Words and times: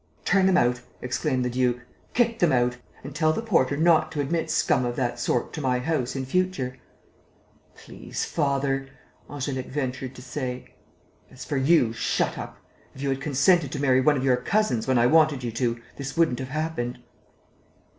"Turn 0.25 0.47
them 0.47 0.57
out!" 0.57 0.81
exclaimed 0.99 1.45
the 1.45 1.49
duke. 1.51 1.81
"Kick 2.15 2.39
them 2.39 2.51
out! 2.51 2.77
And 3.03 3.13
tell 3.13 3.33
the 3.33 3.43
porter 3.43 3.77
not 3.77 4.11
to 4.13 4.19
admit 4.19 4.49
scum 4.49 4.83
of 4.83 4.95
that 4.95 5.19
sort 5.19 5.53
to 5.53 5.61
my 5.61 5.77
house 5.77 6.15
in 6.15 6.25
future." 6.25 6.77
"Please, 7.75 8.25
father..." 8.25 8.87
Angélique 9.29 9.69
ventured 9.69 10.15
to 10.15 10.23
say. 10.23 10.73
"As 11.29 11.45
for 11.45 11.57
you, 11.57 11.93
shut 11.93 12.35
up! 12.35 12.57
If 12.95 13.03
you 13.03 13.09
had 13.09 13.21
consented 13.21 13.71
to 13.73 13.79
marry 13.79 14.01
one 14.01 14.17
of 14.17 14.23
your 14.23 14.37
cousins 14.37 14.87
when 14.87 14.97
I 14.97 15.05
wanted 15.05 15.43
you 15.43 15.51
to 15.51 15.79
this 15.97 16.17
wouldn't 16.17 16.39
have 16.39 16.49
happened." 16.49 16.97